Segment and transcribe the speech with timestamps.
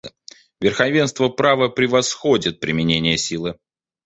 [0.59, 3.59] Верховенство права превосходит применение силы.